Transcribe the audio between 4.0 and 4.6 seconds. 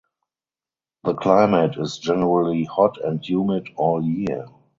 year.